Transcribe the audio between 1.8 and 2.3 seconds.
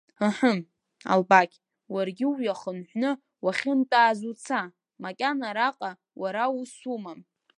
уаргьы